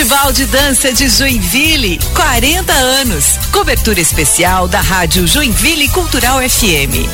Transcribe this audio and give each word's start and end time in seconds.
Festival 0.00 0.32
de 0.32 0.46
Dança 0.46 0.92
de 0.94 1.10
Joinville, 1.10 1.98
40 2.14 2.72
anos. 2.72 3.36
Cobertura 3.52 4.00
especial 4.00 4.66
da 4.66 4.80
Rádio 4.80 5.26
Joinville 5.26 5.90
Cultural 5.90 6.38
FM. 6.38 7.04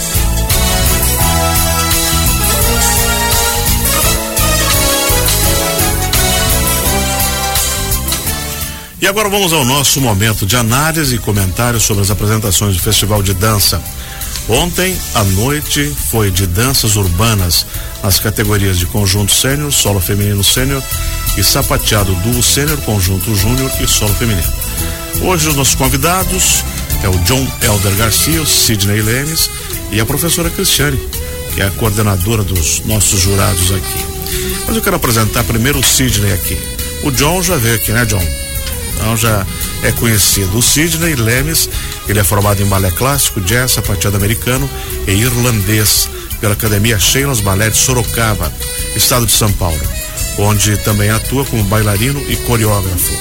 E 9.02 9.06
agora 9.08 9.28
vamos 9.28 9.52
ao 9.52 9.64
nosso 9.64 10.00
momento 10.00 10.46
de 10.46 10.56
análise 10.56 11.16
e 11.16 11.18
comentário 11.18 11.80
sobre 11.80 12.04
as 12.04 12.10
apresentações 12.12 12.76
do 12.76 12.82
Festival 12.82 13.20
de 13.20 13.34
Dança. 13.34 13.82
Ontem 14.48 14.96
à 15.14 15.24
noite 15.24 15.92
foi 16.08 16.30
de 16.30 16.46
danças 16.46 16.94
urbanas 16.94 17.66
nas 18.00 18.20
categorias 18.20 18.78
de 18.78 18.86
conjunto 18.86 19.32
sênior, 19.32 19.72
solo 19.72 20.00
feminino 20.00 20.44
sênior 20.44 20.80
e 21.36 21.42
sapateado 21.42 22.14
duo 22.16 22.40
sênior, 22.40 22.80
conjunto 22.82 23.34
júnior 23.34 23.70
e 23.80 23.88
solo 23.88 24.14
feminino. 24.14 24.52
Hoje 25.22 25.48
os 25.48 25.56
nossos 25.56 25.74
convidados 25.74 26.64
é 27.02 27.08
o 27.08 27.18
John 27.24 27.44
Elder 27.60 27.94
Garcia, 27.96 28.40
o 28.40 28.46
Sidney 28.46 29.02
Lemes 29.02 29.50
e 29.90 29.98
a 30.00 30.06
professora 30.06 30.48
Cristiane, 30.48 30.98
que 31.52 31.60
é 31.60 31.64
a 31.66 31.70
coordenadora 31.70 32.44
dos 32.44 32.80
nossos 32.84 33.20
jurados 33.20 33.72
aqui. 33.72 34.04
Mas 34.64 34.76
eu 34.76 34.82
quero 34.82 34.96
apresentar 34.96 35.42
primeiro 35.42 35.80
o 35.80 35.84
Sidney 35.84 36.32
aqui. 36.32 36.56
O 37.02 37.10
John 37.10 37.42
já 37.42 37.56
veio 37.56 37.74
aqui, 37.74 37.90
né, 37.90 38.04
John? 38.04 38.22
Então 38.94 39.16
já 39.16 39.44
é 39.82 39.92
conhecido. 39.92 40.56
O 40.56 40.62
Sidney 40.62 41.14
Lemes, 41.14 41.68
ele 42.08 42.18
é 42.18 42.24
formado 42.24 42.62
em 42.62 42.66
balé 42.66 42.90
clássico, 42.90 43.40
jazz, 43.40 43.72
sapateado 43.72 44.16
americano 44.16 44.68
e 45.06 45.12
irlandês 45.12 46.08
pela 46.40 46.54
Academia 46.54 46.98
Sheilas 46.98 47.40
Ballet 47.40 47.70
de 47.70 47.78
Sorocaba, 47.78 48.52
estado 48.94 49.26
de 49.26 49.32
São 49.32 49.52
Paulo, 49.52 49.80
onde 50.38 50.76
também 50.78 51.10
atua 51.10 51.44
como 51.44 51.64
bailarino 51.64 52.20
e 52.28 52.36
coreógrafo. 52.36 53.12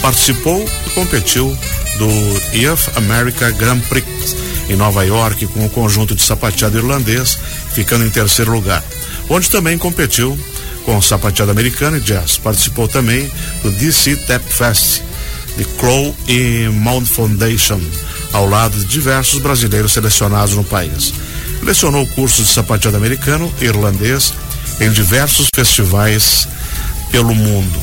Participou 0.00 0.64
e 0.86 0.90
competiu 0.90 1.56
do 1.98 2.56
Youth 2.56 2.96
America 2.96 3.50
Grand 3.50 3.80
Prix 3.80 4.36
em 4.68 4.76
Nova 4.76 5.04
York 5.04 5.46
com 5.48 5.66
o 5.66 5.70
conjunto 5.70 6.14
de 6.14 6.22
sapateado 6.22 6.78
irlandês, 6.78 7.38
ficando 7.74 8.04
em 8.06 8.10
terceiro 8.10 8.52
lugar, 8.52 8.84
onde 9.28 9.50
também 9.50 9.76
competiu 9.76 10.38
com 10.84 11.00
sapateado 11.02 11.50
americano 11.50 11.96
e 11.96 12.00
jazz. 12.00 12.38
Participou 12.38 12.88
também 12.88 13.30
do 13.62 13.70
DC 13.70 14.16
Tap 14.16 14.42
Fest 14.48 15.02
de 15.56 15.64
Crow 15.76 16.14
e 16.28 16.68
Mount 16.72 17.06
Foundation, 17.06 17.80
ao 18.32 18.48
lado 18.48 18.78
de 18.78 18.84
diversos 18.84 19.40
brasileiros 19.40 19.92
selecionados 19.92 20.54
no 20.54 20.64
país. 20.64 21.12
Lecionou 21.62 22.06
cursos 22.08 22.46
de 22.46 22.52
sapateado 22.52 22.96
americano 22.96 23.52
e 23.60 23.64
irlandês 23.64 24.32
em 24.80 24.90
diversos 24.90 25.48
festivais 25.54 26.48
pelo 27.10 27.34
mundo, 27.34 27.78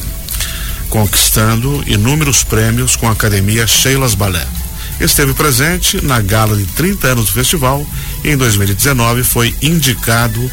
conquistando 0.89 1.83
inúmeros 1.85 2.43
prêmios 2.43 2.95
com 2.95 3.07
a 3.07 3.11
Academia 3.11 3.67
Sheilas 3.67 4.15
Ballet. 4.15 4.47
Esteve 4.99 5.33
presente 5.33 6.03
na 6.03 6.19
gala 6.21 6.55
de 6.55 6.65
30 6.65 7.07
anos 7.09 7.25
do 7.25 7.31
festival 7.33 7.85
e 8.23 8.29
em 8.31 8.37
2019 8.37 9.23
foi 9.23 9.53
indicado 9.61 10.51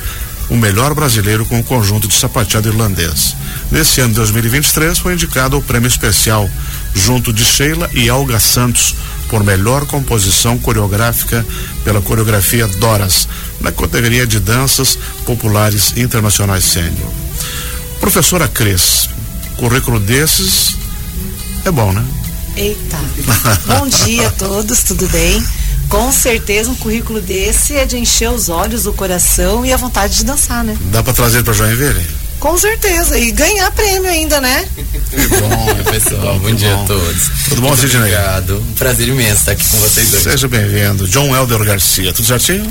o 0.50 0.56
melhor 0.56 0.94
brasileiro 0.94 1.46
com 1.46 1.58
o 1.58 1.64
conjunto 1.64 2.06
de 2.06 2.14
sapateado 2.14 2.68
irlandês. 2.68 3.34
Nesse 3.70 4.00
ano 4.00 4.10
de 4.10 4.16
2023 4.16 4.98
foi 4.98 5.14
indicado 5.14 5.56
o 5.56 5.62
prêmio 5.62 5.88
especial 5.88 6.48
junto 6.94 7.32
de 7.32 7.44
Sheila 7.44 7.90
e 7.94 8.08
Alga 8.10 8.38
Santos 8.38 8.94
por 9.28 9.42
melhor 9.44 9.86
composição 9.86 10.58
coreográfica 10.58 11.44
pela 11.84 12.00
coreografia 12.00 12.66
Doras, 12.66 13.28
na 13.60 13.72
categoria 13.72 14.26
de 14.26 14.40
danças 14.40 14.98
populares 15.24 15.96
internacionais 15.96 16.64
sênior. 16.64 17.10
Professora 18.00 18.48
Cris, 18.48 19.08
currículo 19.56 19.98
desses 19.98 20.76
é 21.64 21.70
bom, 21.70 21.92
né? 21.92 22.04
Eita. 22.56 22.98
bom 23.66 23.88
dia 23.88 24.28
a 24.28 24.30
todos, 24.30 24.82
tudo 24.84 25.08
bem? 25.08 25.42
Com 25.88 26.12
certeza 26.12 26.70
um 26.70 26.74
currículo 26.74 27.20
desse 27.20 27.74
é 27.74 27.84
de 27.84 27.96
encher 27.96 28.30
os 28.30 28.48
olhos, 28.48 28.86
o 28.86 28.92
coração 28.92 29.64
e 29.64 29.72
a 29.72 29.76
vontade 29.76 30.16
de 30.16 30.24
dançar, 30.24 30.64
né? 30.64 30.76
Dá 30.92 31.02
para 31.02 31.12
trazer 31.12 31.42
para 31.42 31.52
Joinville? 31.52 32.23
Com 32.40 32.58
certeza. 32.58 33.18
E 33.18 33.32
ganhar 33.32 33.70
prêmio 33.72 34.10
ainda, 34.10 34.40
né? 34.40 34.66
Bom, 35.40 35.90
pessoal. 35.90 36.38
Bom, 36.38 36.54
dia 36.54 36.74
a 36.74 36.84
todos. 36.84 37.30
Tudo 37.48 37.62
bom, 37.62 37.76
Sidney? 37.76 37.98
Obrigado. 38.00 38.58
Um 38.58 38.74
prazer 38.74 39.08
imenso 39.08 39.40
estar 39.40 39.52
aqui 39.52 39.64
com 39.68 39.78
vocês 39.78 40.12
hoje. 40.12 40.22
Seja 40.22 40.48
bem-vindo. 40.48 41.08
John 41.08 41.34
Helder 41.34 41.64
Garcia, 41.64 42.12
tudo 42.12 42.26
certinho? 42.26 42.70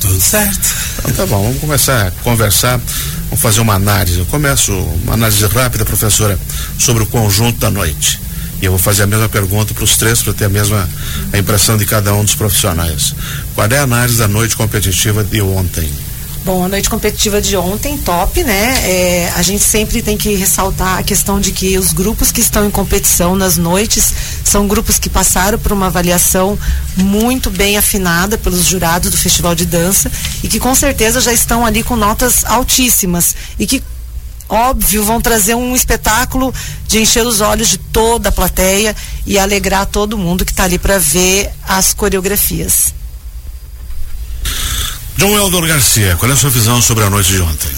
Tudo 0.00 0.20
certo. 0.20 0.74
Então 1.00 1.12
tá 1.12 1.26
bom, 1.26 1.42
vamos 1.42 1.60
começar 1.60 2.06
a 2.06 2.10
conversar, 2.22 2.80
vamos 3.24 3.40
fazer 3.40 3.60
uma 3.60 3.74
análise. 3.74 4.18
Eu 4.18 4.26
começo 4.26 4.72
uma 4.72 5.14
análise 5.14 5.44
rápida, 5.46 5.84
professora, 5.84 6.38
sobre 6.78 7.02
o 7.02 7.06
conjunto 7.06 7.58
da 7.58 7.70
noite. 7.70 8.20
E 8.60 8.64
eu 8.64 8.72
vou 8.72 8.78
fazer 8.78 9.04
a 9.04 9.06
mesma 9.06 9.28
pergunta 9.28 9.72
para 9.72 9.84
os 9.84 9.96
três, 9.96 10.22
para 10.22 10.32
ter 10.32 10.46
a 10.46 10.48
mesma 10.48 10.88
a 11.32 11.38
impressão 11.38 11.76
de 11.76 11.86
cada 11.86 12.12
um 12.14 12.24
dos 12.24 12.34
profissionais. 12.34 13.14
Qual 13.54 13.68
é 13.68 13.78
a 13.78 13.82
análise 13.82 14.18
da 14.18 14.26
noite 14.26 14.56
competitiva 14.56 15.22
de 15.22 15.40
ontem? 15.40 15.88
Bom, 16.48 16.64
a 16.64 16.68
noite 16.68 16.88
competitiva 16.88 17.42
de 17.42 17.54
ontem, 17.58 17.98
top, 17.98 18.42
né? 18.42 18.80
É, 18.82 19.30
a 19.36 19.42
gente 19.42 19.62
sempre 19.62 20.00
tem 20.00 20.16
que 20.16 20.34
ressaltar 20.34 20.96
a 20.96 21.02
questão 21.02 21.38
de 21.38 21.52
que 21.52 21.76
os 21.76 21.92
grupos 21.92 22.32
que 22.32 22.40
estão 22.40 22.66
em 22.66 22.70
competição 22.70 23.36
nas 23.36 23.58
noites 23.58 24.14
são 24.42 24.66
grupos 24.66 24.98
que 24.98 25.10
passaram 25.10 25.58
por 25.58 25.72
uma 25.72 25.88
avaliação 25.88 26.58
muito 26.96 27.50
bem 27.50 27.76
afinada 27.76 28.38
pelos 28.38 28.64
jurados 28.64 29.10
do 29.10 29.16
Festival 29.18 29.54
de 29.54 29.66
Dança 29.66 30.10
e 30.42 30.48
que 30.48 30.58
com 30.58 30.74
certeza 30.74 31.20
já 31.20 31.34
estão 31.34 31.66
ali 31.66 31.82
com 31.82 31.96
notas 31.96 32.46
altíssimas 32.46 33.36
e 33.58 33.66
que 33.66 33.82
óbvio, 34.48 35.04
vão 35.04 35.20
trazer 35.20 35.54
um 35.54 35.76
espetáculo 35.76 36.54
de 36.86 36.98
encher 36.98 37.26
os 37.26 37.42
olhos 37.42 37.68
de 37.68 37.76
toda 37.76 38.30
a 38.30 38.32
plateia 38.32 38.96
e 39.26 39.38
alegrar 39.38 39.84
todo 39.84 40.16
mundo 40.16 40.46
que 40.46 40.52
está 40.52 40.64
ali 40.64 40.78
para 40.78 40.98
ver 40.98 41.50
as 41.68 41.92
coreografias. 41.92 42.87
João 45.18 45.36
Eldor 45.36 45.66
Garcia, 45.66 46.14
qual 46.16 46.30
é 46.30 46.34
a 46.34 46.36
sua 46.36 46.48
visão 46.48 46.80
sobre 46.80 47.02
a 47.02 47.10
noite 47.10 47.32
de 47.32 47.40
ontem? 47.40 47.68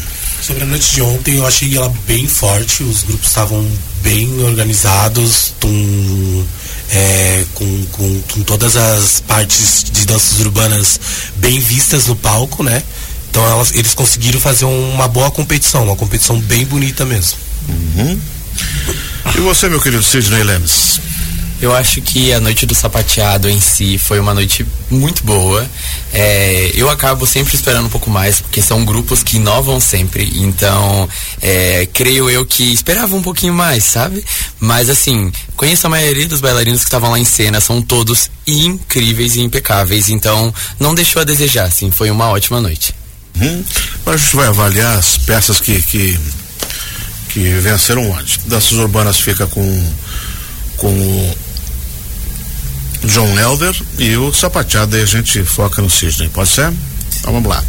Sobre 0.42 0.62
a 0.62 0.66
noite 0.66 0.94
de 0.94 1.00
ontem, 1.00 1.36
eu 1.36 1.46
achei 1.46 1.74
ela 1.74 1.90
bem 2.06 2.28
forte, 2.28 2.82
os 2.82 3.02
grupos 3.02 3.28
estavam 3.28 3.66
bem 4.02 4.42
organizados, 4.42 5.54
com, 5.58 6.46
é, 6.90 7.44
com, 7.54 7.86
com, 7.92 8.22
com 8.30 8.42
todas 8.42 8.76
as 8.76 9.20
partes 9.20 9.84
de 9.90 10.04
danças 10.04 10.38
urbanas 10.40 11.00
bem 11.36 11.58
vistas 11.58 12.08
no 12.08 12.14
palco, 12.14 12.62
né? 12.62 12.82
Então 13.30 13.42
elas, 13.42 13.72
eles 13.74 13.94
conseguiram 13.94 14.38
fazer 14.38 14.66
uma 14.66 15.08
boa 15.08 15.30
competição, 15.30 15.84
uma 15.84 15.96
competição 15.96 16.38
bem 16.40 16.66
bonita 16.66 17.06
mesmo. 17.06 17.38
Uhum. 17.70 18.20
E 19.34 19.40
você, 19.40 19.66
meu 19.70 19.80
querido 19.80 20.02
Sidney 20.02 20.42
Lemes? 20.42 21.00
Eu 21.60 21.74
acho 21.74 22.00
que 22.00 22.32
a 22.32 22.40
noite 22.40 22.64
do 22.64 22.74
sapateado 22.74 23.48
em 23.48 23.60
si 23.60 23.98
foi 23.98 24.18
uma 24.18 24.32
noite 24.32 24.66
muito 24.90 25.22
boa. 25.24 25.68
É, 26.10 26.72
eu 26.74 26.88
acabo 26.88 27.26
sempre 27.26 27.54
esperando 27.54 27.84
um 27.84 27.90
pouco 27.90 28.08
mais, 28.08 28.40
porque 28.40 28.62
são 28.62 28.82
grupos 28.82 29.22
que 29.22 29.36
inovam 29.36 29.78
sempre. 29.78 30.32
Então, 30.36 31.06
é, 31.42 31.86
creio 31.92 32.30
eu 32.30 32.46
que 32.46 32.72
esperava 32.72 33.14
um 33.14 33.20
pouquinho 33.20 33.52
mais, 33.52 33.84
sabe? 33.84 34.24
Mas 34.58 34.88
assim, 34.88 35.30
conheço 35.54 35.86
a 35.86 35.90
maioria 35.90 36.26
dos 36.26 36.40
bailarinos 36.40 36.80
que 36.80 36.86
estavam 36.86 37.10
lá 37.10 37.18
em 37.18 37.26
cena, 37.26 37.60
são 37.60 37.82
todos 37.82 38.30
incríveis 38.46 39.36
e 39.36 39.40
impecáveis. 39.40 40.08
Então, 40.08 40.54
não 40.78 40.94
deixou 40.94 41.20
a 41.20 41.26
desejar, 41.26 41.64
assim, 41.66 41.90
foi 41.90 42.10
uma 42.10 42.28
ótima 42.30 42.58
noite. 42.58 42.94
Hum. 43.38 43.62
A 44.06 44.16
gente 44.16 44.34
vai 44.34 44.48
avaliar 44.48 44.98
as 44.98 45.18
peças 45.18 45.60
que, 45.60 45.80
que, 45.82 46.18
que 47.28 47.40
venceram 47.60 48.16
antes. 48.16 48.38
Danças 48.46 48.72
urbanas 48.72 49.20
fica 49.20 49.46
com, 49.46 49.92
com 50.78 51.34
John 53.04 53.38
Elder 53.38 53.74
e 53.98 54.16
o 54.16 54.32
sapateado 54.32 54.96
aí 54.96 55.02
a 55.02 55.06
gente 55.06 55.42
foca 55.44 55.80
no 55.80 55.90
Sidney, 55.90 56.28
pode 56.28 56.50
ser? 56.50 56.72
Então 57.18 57.32
vamos 57.32 57.48
lá. 57.48 57.62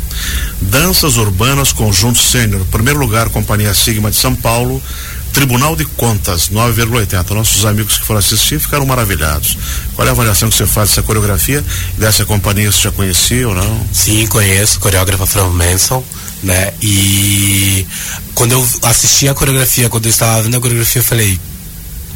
Danças 0.62 1.18
Urbanas 1.18 1.74
Conjunto 1.74 2.19
Sênior. 2.19 2.63
Primeiro 2.72 3.00
lugar, 3.00 3.30
Companhia 3.30 3.74
Sigma 3.74 4.10
de 4.10 4.18
São 4.18 4.36
Paulo. 4.36 4.81
Tribunal 5.33 5.75
de 5.75 5.86
Contas, 5.86 6.50
9,80. 6.50 7.31
Nossos 7.31 7.66
amigos 7.66 7.98
que 7.98 8.06
foram 8.06 8.19
assistir 8.19 8.60
ficaram 8.60 8.86
maravilhados. 8.86 9.57
Qual 9.95 10.06
é 10.06 10.10
a 10.10 10.13
avaliação 10.13 10.50
que 10.50 10.56
você 10.56 10.66
faz 10.66 10.89
dessa 10.89 11.01
coreografia 11.01 11.63
dessa 11.98 12.25
companhia? 12.25 12.72
Você 12.72 12.81
já 12.81 12.92
conhecia 12.92 13.48
ou 13.48 13.56
não? 13.56 13.88
Sim, 13.94 14.27
conheço, 14.27 14.80
coreógrafa 14.80 15.25
Fran 15.25 15.48
Manson, 15.48 16.04
né? 16.44 16.74
E 16.81 17.86
quando 18.36 18.51
eu 18.51 18.68
assisti 18.84 19.30
a 19.30 19.34
coreografia, 19.34 19.89
quando 19.89 20.06
eu 20.06 20.12
estava 20.12 20.44
vendo 20.44 20.57
a 20.57 20.62
coreografia, 20.62 21.00
eu 21.00 21.06
falei, 21.06 21.39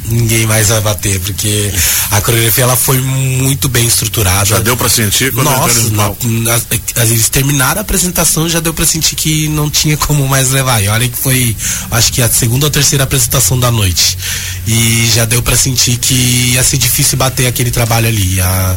ninguém 0.08 0.46
mais 0.46 0.68
vai 0.68 0.80
bater, 0.80 1.20
porque 1.20 1.72
a 2.10 2.20
coreografia 2.20 2.64
ela 2.64 2.76
foi 2.76 3.00
muito 3.00 3.68
bem 3.68 3.86
estruturada. 3.86 4.44
Já 4.44 4.58
deu 4.58 4.76
para 4.76 4.88
sentir 4.88 5.32
quando 5.32 5.46
Nossa, 5.46 5.90
na, 5.90 6.60
eles 7.02 7.28
terminaram 7.28 7.78
a 7.78 7.82
apresentação 7.82 8.48
já 8.48 8.60
deu 8.60 8.72
para 8.72 8.84
sentir 8.86 9.16
que 9.16 9.48
não 9.48 9.70
tinha 9.70 9.96
como 9.96 10.26
mais 10.28 10.50
levar. 10.50 10.82
E 10.82 10.88
olha 10.88 11.08
que 11.08 11.16
foi, 11.16 11.56
acho 11.90 12.12
que 12.12 12.22
a 12.22 12.28
segunda 12.28 12.66
ou 12.66 12.70
terceira 12.70 13.04
apresentação 13.04 13.58
da 13.58 13.70
noite. 13.70 14.18
E 14.66 15.10
já 15.14 15.24
deu 15.24 15.42
para 15.42 15.56
sentir 15.56 15.96
que 15.96 16.14
ia 16.54 16.62
ser 16.62 16.78
difícil 16.78 17.18
bater 17.18 17.46
aquele 17.46 17.70
trabalho 17.70 18.08
ali. 18.08 18.40
A, 18.40 18.76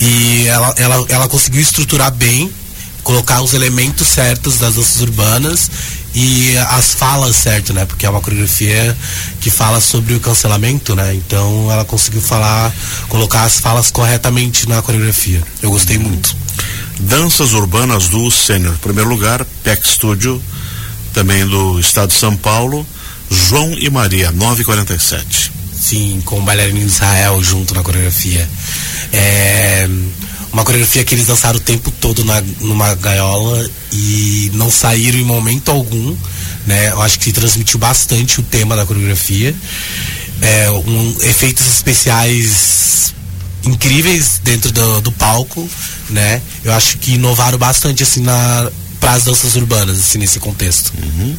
e 0.00 0.46
ela, 0.46 0.74
ela, 0.76 1.06
ela 1.08 1.28
conseguiu 1.28 1.60
estruturar 1.60 2.10
bem 2.12 2.50
colocar 3.06 3.40
os 3.40 3.54
elementos 3.54 4.08
certos 4.08 4.58
das 4.58 4.74
danças 4.74 5.00
urbanas 5.00 5.70
e 6.12 6.56
as 6.70 6.92
falas 6.92 7.36
certas, 7.36 7.72
né? 7.72 7.84
Porque 7.84 8.04
é 8.04 8.10
uma 8.10 8.20
coreografia 8.20 8.96
que 9.40 9.48
fala 9.48 9.80
sobre 9.80 10.14
o 10.14 10.18
cancelamento, 10.18 10.96
né? 10.96 11.14
Então 11.14 11.70
ela 11.70 11.84
conseguiu 11.84 12.20
falar, 12.20 12.74
colocar 13.08 13.44
as 13.44 13.60
falas 13.60 13.92
corretamente 13.92 14.68
na 14.68 14.82
coreografia. 14.82 15.40
Eu 15.62 15.70
gostei 15.70 15.98
muito. 15.98 16.36
Danças 16.98 17.52
Urbanas 17.52 18.08
do 18.08 18.28
Sênior. 18.28 18.76
Primeiro 18.78 19.08
lugar, 19.08 19.44
PEC 19.62 19.86
Studio, 19.86 20.42
também 21.14 21.46
do 21.46 21.78
estado 21.78 22.08
de 22.08 22.18
São 22.18 22.36
Paulo, 22.36 22.84
João 23.30 23.72
e 23.78 23.88
Maria, 23.88 24.32
947. 24.32 25.52
Sim, 25.80 26.20
com 26.24 26.40
o 26.40 26.42
bailarino 26.42 26.80
Israel 26.80 27.40
junto 27.40 27.72
na 27.72 27.84
coreografia. 27.84 28.48
É 29.12 29.88
uma 30.56 30.64
coreografia 30.64 31.04
que 31.04 31.14
eles 31.14 31.26
dançaram 31.26 31.58
o 31.58 31.60
tempo 31.60 31.90
todo 31.90 32.24
na, 32.24 32.40
numa 32.60 32.94
gaiola 32.94 33.68
e 33.92 34.50
não 34.54 34.70
saíram 34.70 35.18
em 35.18 35.24
momento 35.24 35.70
algum, 35.70 36.16
né? 36.66 36.92
Eu 36.92 37.02
acho 37.02 37.18
que 37.18 37.30
transmitiu 37.30 37.78
bastante 37.78 38.40
o 38.40 38.42
tema 38.42 38.74
da 38.74 38.86
coreografia. 38.86 39.54
É, 40.40 40.70
um, 40.70 41.16
efeitos 41.20 41.66
especiais 41.66 43.14
incríveis 43.64 44.40
dentro 44.42 44.72
do, 44.72 45.02
do 45.02 45.12
palco, 45.12 45.68
né? 46.08 46.40
Eu 46.64 46.72
acho 46.72 46.96
que 46.96 47.16
inovaram 47.16 47.58
bastante 47.58 48.02
assim 48.02 48.22
na 48.22 48.70
para 49.00 49.12
as 49.12 49.24
danças 49.24 49.56
urbanas, 49.56 49.98
assim, 49.98 50.18
nesse 50.18 50.38
contexto. 50.38 50.92
Uhum. 51.00 51.36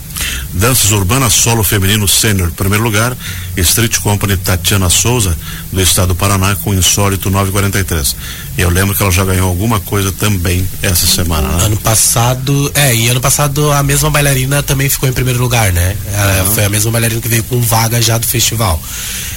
Danças 0.54 0.92
urbanas 0.92 1.34
solo 1.34 1.64
feminino 1.64 2.08
sênior. 2.08 2.52
Primeiro 2.52 2.84
lugar, 2.84 3.16
Street 3.58 3.98
Company 3.98 4.38
Tatiana 4.38 4.90
Souza, 4.90 5.36
do 5.72 5.82
estado 5.82 6.10
do 6.10 6.16
Paraná, 6.16 6.56
com 6.56 6.74
insólito 6.74 7.30
943. 7.30 8.16
E 8.58 8.62
eu 8.62 8.70
lembro 8.70 8.96
que 8.96 9.04
ela 9.04 9.12
já 9.12 9.24
ganhou 9.24 9.50
alguma 9.50 9.80
coisa 9.80 10.12
também 10.12 10.68
essa 10.82 11.06
semana. 11.06 11.48
Né? 11.48 11.66
Ano 11.66 11.78
passado, 11.78 12.72
é, 12.74 12.96
e 12.96 13.08
ano 13.08 13.22
passado 13.22 13.72
a 13.72 13.84
mesma 13.84 14.10
bailarina 14.10 14.64
também 14.64 14.90
ficou 14.90 15.08
em 15.08 15.14
primeiro 15.14 15.40
lugar, 15.40 15.72
né? 15.74 15.96
Ela 16.12 16.44
uhum. 16.44 16.54
Foi 16.54 16.66
a 16.66 16.70
mesma 16.70 16.92
bailarina 16.92 17.22
que 17.22 17.28
veio 17.28 17.44
com 17.44 17.62
vaga 17.62 18.02
já 18.02 18.18
do 18.18 18.26
festival. 18.26 18.82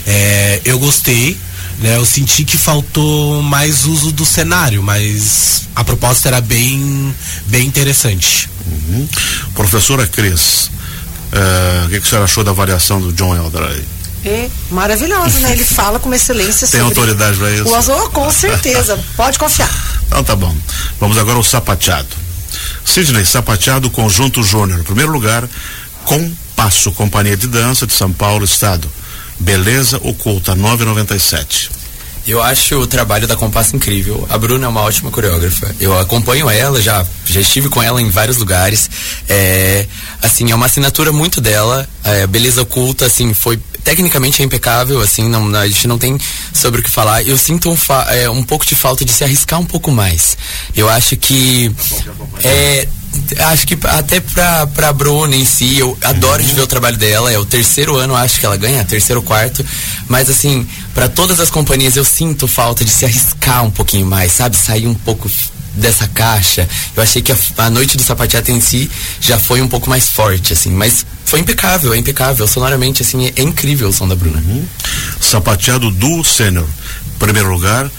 É, 0.07 0.61
eu 0.65 0.79
gostei, 0.79 1.37
né, 1.81 1.97
eu 1.97 2.05
senti 2.05 2.45
que 2.45 2.59
faltou 2.59 3.43
mais 3.43 3.87
uso 3.87 4.13
do 4.13 4.25
cenário, 4.25 4.83
mas 4.83 5.69
a 5.75 5.83
proposta 5.83 6.29
era 6.29 6.41
bem, 6.41 7.15
bem 7.47 7.67
interessante. 7.67 8.49
Uhum. 8.67 9.09
Professora 9.55 10.07
Cris, 10.07 10.71
é, 11.33 11.87
o 11.87 11.89
que, 11.89 12.01
que 12.01 12.09
você 12.09 12.17
achou 12.17 12.45
da 12.45 12.51
avaliação 12.51 13.01
do 13.01 13.13
John 13.13 13.35
Elder 13.35 13.83
É 14.25 14.49
maravilhoso, 14.71 15.39
né? 15.41 15.53
Ele 15.53 15.65
fala 15.65 15.99
com 15.99 16.13
excelência 16.13 16.69
Tem 16.69 16.81
autoridade 16.81 17.39
para 17.39 17.51
isso? 17.51 17.69
O 17.69 17.75
azul, 17.75 18.11
com 18.11 18.31
certeza, 18.31 19.03
pode 19.17 19.39
confiar. 19.39 19.71
Então 20.07 20.23
tá 20.23 20.37
bom. 20.37 20.55
Vamos 20.99 21.17
agora 21.17 21.39
ao 21.39 21.45
sapateado. 21.45 22.09
Sidney, 22.85 23.25
sapateado 23.25 23.89
Conjunto 23.91 24.43
Júnior. 24.43 24.83
Primeiro 24.83 25.13
lugar, 25.13 25.49
com 26.05 26.31
Passo, 26.57 26.93
Companhia 26.93 27.37
de 27.37 27.47
Dança 27.47 27.87
de 27.87 27.93
São 27.93 28.13
Paulo, 28.13 28.45
Estado. 28.45 28.91
Beleza 29.41 29.99
Oculta, 30.03 30.55
997. 30.55 31.71
Eu 32.27 32.43
acho 32.43 32.77
o 32.77 32.87
trabalho 32.87 33.27
da 33.27 33.35
Compasso 33.35 33.75
incrível. 33.75 34.27
A 34.29 34.37
Bruna 34.37 34.67
é 34.67 34.69
uma 34.69 34.83
ótima 34.83 35.11
coreógrafa. 35.11 35.75
Eu 35.81 35.99
acompanho 35.99 36.49
ela, 36.51 36.81
já, 36.81 37.05
já 37.25 37.41
estive 37.41 37.69
com 37.69 37.83
ela 37.83 38.01
em 38.01 38.11
vários 38.11 38.37
lugares. 38.37 38.91
É, 39.29 39.87
assim, 40.23 40.51
é 40.51 40.55
uma 40.55 40.67
assinatura 40.67 41.11
muito 41.11 41.41
dela. 41.41 41.89
É, 42.05 42.27
beleza 42.27 42.63
oculta, 42.63 43.07
assim, 43.07 43.33
foi 43.33 43.59
tecnicamente 43.83 44.43
é 44.43 44.45
impecável, 44.45 45.01
assim, 45.01 45.27
não, 45.29 45.55
a 45.57 45.67
gente 45.67 45.89
não 45.89 45.99
tem 45.99 46.19
sobre 46.53 46.81
o 46.81 46.85
que 46.85 46.91
falar. 46.91 47.27
Eu 47.27 47.39
sinto 47.39 47.71
um, 47.71 47.77
é, 48.11 48.29
um 48.29 48.43
pouco 48.43 48.67
de 48.67 48.75
falta 48.75 49.05
de 49.05 49.13
se 49.13 49.25
arriscar 49.25 49.59
um 49.59 49.65
pouco 49.65 49.91
mais. 49.91 50.37
Eu 50.77 50.89
acho 50.89 51.17
que 51.17 51.75
é, 52.45 52.87
acho 53.51 53.67
que 53.67 53.79
até 53.85 54.21
pra, 54.21 54.67
pra 54.67 54.93
Bruna 54.93 55.37
em 55.37 55.45
si, 55.45 55.79
eu 55.79 55.97
adoro 56.03 56.43
de 56.43 56.53
ver 56.53 56.63
o 56.63 56.67
trabalho 56.67 56.97
dela. 56.97 57.33
É 57.33 57.39
o 57.39 57.45
terceiro 57.45 57.97
ano, 57.97 58.15
acho 58.15 58.41
que 58.41 58.47
ela 58.47 58.57
ganha, 58.57 58.85
terceiro 58.85 59.23
quarto. 59.23 59.65
Mas 60.09 60.29
assim, 60.31 60.67
para 60.95 61.09
todas 61.09 61.41
as 61.41 61.51
companhias 61.51 61.97
eu 61.97 62.05
sinto 62.05 62.47
falta 62.47 62.85
de 62.85 62.91
se 62.91 63.05
arriscar 63.05 63.65
um 63.65 63.71
pouquinho 63.71 64.07
mais, 64.07 64.33
sabe? 64.33 64.57
Sair 64.57 64.87
um 64.87 64.95
pouco 64.95 65.31
dessa 65.75 66.09
caixa. 66.09 66.69
Eu 66.97 67.03
achei 67.03 67.23
que 67.23 67.33
a, 67.33 67.37
a 67.59 67.71
noite 67.71 67.97
do 67.97 68.03
sapateado 68.03 68.51
em 68.51 68.61
si 68.61 68.91
já 69.21 69.39
foi 69.39 69.61
um 69.63 69.69
pouco 69.69 69.89
mais 69.89 70.09
forte, 70.09 70.53
assim, 70.53 70.71
mas 70.71 71.07
foi 71.25 71.41
impecável, 71.41 71.95
é 71.95 71.97
impecável. 71.97 72.47
Sonoramente, 72.47 73.03
assim, 73.03 73.27
é, 73.27 73.33
é 73.37 73.43
incrível 73.43 73.89
o 73.89 73.93
som 73.93 74.09
da 74.09 74.17
Bruna. 74.17 74.39
Uhum. 74.39 74.65
Sapateado 75.21 75.91
do 75.91 76.25
Sênior. 76.25 76.67
Primeiro 77.19 77.51
lugar, 77.51 77.91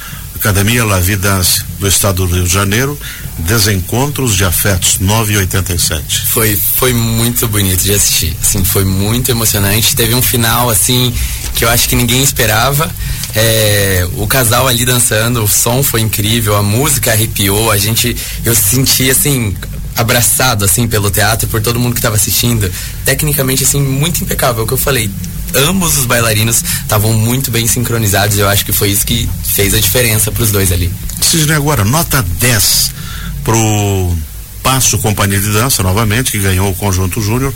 Academia 0.41 0.83
La 0.83 0.99
Vie 0.99 1.17
Dance 1.17 1.63
do 1.77 1.87
Estado 1.87 2.25
do 2.25 2.33
Rio 2.33 2.43
de 2.43 2.51
Janeiro, 2.51 2.99
Desencontros 3.37 4.35
de 4.35 4.43
Afetos 4.43 4.97
987. 4.97 6.25
Foi 6.25 6.55
foi 6.55 6.93
muito 6.93 7.47
bonito 7.47 7.83
de 7.83 7.93
assistir, 7.93 8.35
assim, 8.41 8.65
foi 8.65 8.83
muito 8.83 9.29
emocionante. 9.29 9.95
Teve 9.95 10.15
um 10.15 10.21
final 10.21 10.67
assim 10.67 11.13
que 11.53 11.63
eu 11.63 11.69
acho 11.69 11.87
que 11.87 11.95
ninguém 11.95 12.23
esperava. 12.23 12.89
É, 13.35 14.07
o 14.15 14.25
casal 14.25 14.67
ali 14.67 14.83
dançando, 14.83 15.43
o 15.43 15.47
som 15.47 15.83
foi 15.83 16.01
incrível, 16.01 16.55
a 16.55 16.63
música 16.63 17.11
arrepiou, 17.11 17.69
a 17.69 17.77
gente 17.77 18.17
eu 18.43 18.55
senti 18.55 19.11
assim 19.11 19.55
abraçado 19.95 20.65
assim 20.65 20.87
pelo 20.87 21.11
teatro, 21.11 21.47
por 21.49 21.61
todo 21.61 21.79
mundo 21.79 21.93
que 21.93 21.99
estava 21.99 22.15
assistindo. 22.15 22.69
Tecnicamente 23.05 23.63
assim 23.63 23.79
muito 23.79 24.23
impecável, 24.23 24.61
é 24.61 24.63
o 24.63 24.67
que 24.67 24.73
eu 24.73 24.77
falei 24.77 25.07
ambos 25.55 25.97
os 25.97 26.05
bailarinos 26.05 26.63
estavam 26.81 27.13
muito 27.13 27.51
bem 27.51 27.67
sincronizados. 27.67 28.37
Eu 28.37 28.49
acho 28.49 28.65
que 28.65 28.71
foi 28.71 28.89
isso 28.89 29.05
que 29.05 29.29
fez 29.43 29.73
a 29.73 29.79
diferença 29.79 30.31
para 30.31 30.43
os 30.43 30.51
dois 30.51 30.71
ali. 30.71 30.91
Sidney, 31.21 31.55
agora, 31.55 31.83
nota 31.83 32.21
10 32.21 32.91
pro 33.43 34.15
Passo 34.63 34.97
Companhia 34.99 35.39
de 35.39 35.51
Dança, 35.51 35.83
novamente, 35.83 36.31
que 36.31 36.39
ganhou 36.39 36.69
o 36.69 36.75
Conjunto 36.75 37.21
Júnior 37.21 37.53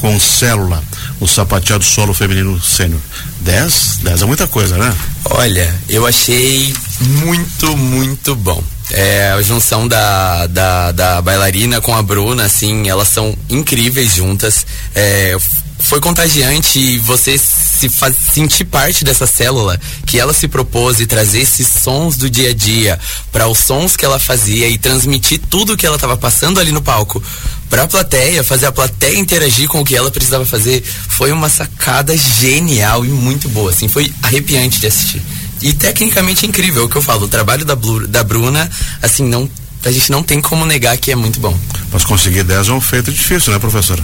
com 0.00 0.18
Célula, 0.18 0.82
o 1.20 1.28
sapateado 1.28 1.84
solo 1.84 2.12
feminino 2.12 2.60
sênior. 2.60 3.00
10? 3.40 3.98
10 4.02 4.22
é 4.22 4.24
muita 4.26 4.48
coisa, 4.48 4.76
né? 4.76 4.92
Olha, 5.26 5.72
eu 5.88 6.04
achei 6.04 6.74
muito, 7.00 7.76
muito 7.76 8.34
bom. 8.34 8.62
É, 8.90 9.30
a 9.30 9.40
junção 9.40 9.86
da, 9.86 10.46
da, 10.48 10.92
da, 10.92 11.22
bailarina 11.22 11.80
com 11.80 11.94
a 11.94 12.02
Bruna, 12.02 12.44
assim, 12.44 12.88
elas 12.88 13.08
são 13.08 13.34
incríveis 13.48 14.16
juntas. 14.16 14.66
É, 14.94 15.36
foi 15.82 16.00
contagiante 16.00 16.78
e 16.78 16.98
você 16.98 17.36
se 17.36 17.88
faz, 17.88 18.14
sentir 18.32 18.64
parte 18.64 19.04
dessa 19.04 19.26
célula 19.26 19.78
que 20.06 20.18
ela 20.18 20.32
se 20.32 20.46
propôs 20.46 21.00
e 21.00 21.06
trazer 21.06 21.40
esses 21.40 21.66
sons 21.66 22.16
do 22.16 22.30
dia 22.30 22.50
a 22.50 22.54
dia 22.54 22.98
para 23.32 23.48
os 23.48 23.58
sons 23.58 23.96
que 23.96 24.04
ela 24.04 24.18
fazia 24.18 24.68
e 24.68 24.78
transmitir 24.78 25.40
tudo 25.50 25.76
que 25.76 25.84
ela 25.84 25.96
estava 25.96 26.16
passando 26.16 26.60
ali 26.60 26.70
no 26.70 26.80
palco 26.80 27.22
para 27.68 27.82
a 27.82 27.88
plateia, 27.88 28.44
fazer 28.44 28.66
a 28.66 28.72
plateia 28.72 29.18
interagir 29.18 29.68
com 29.68 29.80
o 29.80 29.84
que 29.84 29.96
ela 29.96 30.10
precisava 30.10 30.44
fazer, 30.44 30.82
foi 30.82 31.32
uma 31.32 31.48
sacada 31.48 32.16
genial 32.16 33.04
e 33.04 33.08
muito 33.08 33.48
boa, 33.48 33.70
assim, 33.70 33.88
foi 33.88 34.12
arrepiante 34.22 34.78
de 34.78 34.86
assistir. 34.86 35.22
E 35.60 35.72
tecnicamente 35.72 36.46
incrível, 36.46 36.82
é 36.82 36.84
o 36.86 36.88
que 36.88 36.96
eu 36.96 37.02
falo, 37.02 37.24
o 37.24 37.28
trabalho 37.28 37.64
da, 37.64 37.74
Blu, 37.74 38.06
da 38.06 38.22
Bruna, 38.22 38.70
assim, 39.00 39.24
não 39.24 39.50
a 39.84 39.90
gente 39.90 40.12
não 40.12 40.22
tem 40.22 40.40
como 40.40 40.64
negar 40.64 40.96
que 40.96 41.10
é 41.10 41.16
muito 41.16 41.40
bom. 41.40 41.58
Mas 41.92 42.04
conseguir 42.04 42.44
10 42.44 42.68
é 42.68 42.72
um 42.72 42.80
feito 42.80 43.10
difícil, 43.10 43.52
né, 43.52 43.58
professora? 43.58 44.02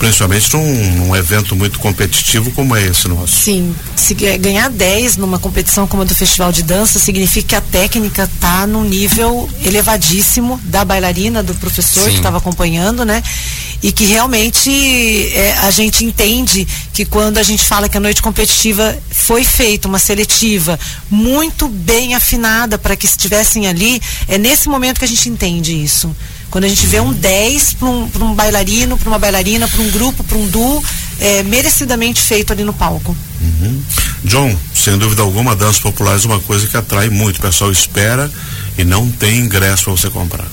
Principalmente 0.00 0.50
num, 0.54 0.94
num, 0.96 1.14
evento 1.14 1.54
muito 1.54 1.78
competitivo 1.78 2.50
como 2.52 2.74
é 2.74 2.86
esse 2.86 3.06
nosso. 3.06 3.36
Sim, 3.36 3.76
se 3.94 4.14
ganhar 4.14 4.70
10 4.70 5.18
numa 5.18 5.38
competição 5.38 5.86
como 5.86 6.02
a 6.02 6.06
do 6.06 6.14
Festival 6.14 6.50
de 6.50 6.62
Dança, 6.62 6.98
significa 6.98 7.48
que 7.48 7.54
a 7.54 7.60
técnica 7.60 8.24
está 8.24 8.66
num 8.66 8.82
nível 8.82 9.48
elevadíssimo 9.62 10.58
da 10.64 10.86
bailarina, 10.86 11.42
do 11.42 11.54
professor 11.54 12.04
Sim. 12.04 12.12
que 12.12 12.16
estava 12.16 12.38
acompanhando, 12.38 13.04
né? 13.04 13.22
E 13.82 13.92
que 13.92 14.06
realmente 14.06 14.70
é, 15.34 15.58
a 15.58 15.70
gente 15.70 16.02
entende 16.02 16.66
que 16.94 17.04
quando 17.04 17.36
a 17.36 17.42
gente 17.42 17.62
fala 17.62 17.86
que 17.86 17.98
a 17.98 18.00
noite 18.00 18.22
competitiva 18.22 18.96
foi 19.10 19.44
feita, 19.44 19.86
uma 19.86 19.98
seletiva 19.98 20.80
muito 21.10 21.68
bem 21.68 22.14
afinada 22.14 22.78
para 22.78 22.96
que 22.96 23.04
estivessem 23.04 23.66
ali, 23.66 24.00
é 24.28 24.38
nesse 24.38 24.66
momento 24.66 24.98
que 24.98 25.04
a 25.04 25.08
gente 25.08 25.28
entende 25.28 25.74
isso. 25.74 26.10
Quando 26.50 26.64
a 26.64 26.68
gente 26.68 26.86
vê 26.86 27.00
um 27.00 27.12
10 27.12 27.74
para 27.74 27.88
um, 27.88 28.10
um 28.22 28.34
bailarino, 28.34 28.98
para 28.98 29.08
uma 29.08 29.18
bailarina, 29.18 29.68
para 29.68 29.80
um 29.80 29.90
grupo, 29.90 30.24
para 30.24 30.36
um 30.36 30.46
duo, 30.48 30.82
é, 31.20 31.42
merecidamente 31.44 32.20
feito 32.20 32.52
ali 32.52 32.64
no 32.64 32.72
palco. 32.72 33.16
Uhum. 33.40 33.82
John, 34.24 34.56
sem 34.74 34.98
dúvida 34.98 35.22
alguma, 35.22 35.54
danças 35.54 35.78
populares 35.78 36.24
é 36.24 36.26
uma 36.26 36.40
coisa 36.40 36.66
que 36.66 36.76
atrai 36.76 37.08
muito. 37.08 37.38
O 37.38 37.40
pessoal 37.40 37.70
espera 37.70 38.30
e 38.76 38.84
não 38.84 39.08
tem 39.10 39.38
ingresso 39.38 39.84
para 39.84 39.92
você 39.92 40.10
comprar. 40.10 40.46